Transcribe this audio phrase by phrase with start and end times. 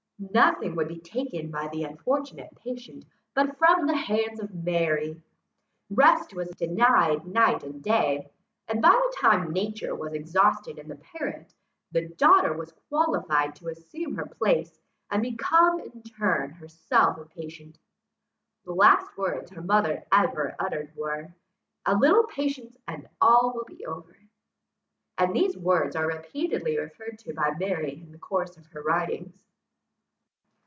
[0.35, 5.19] Nothing would be taken by the unfortunate patient, but from the hands of Mary;
[5.89, 8.29] rest was denied night or day,
[8.67, 11.55] and by the time nature was exhausted in the parent,
[11.91, 14.79] the daughter was qualified to assume her place,
[15.09, 17.79] and become in turn herself a patient.
[18.63, 21.33] The last words her mother ever uttered were,
[21.83, 24.15] "A little patience, and all will be over!"
[25.17, 29.45] and these words are repeatedly referred to by Mary in the course of her writings.